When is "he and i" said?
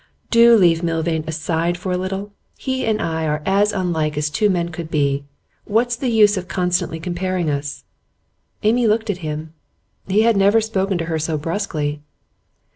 2.57-3.27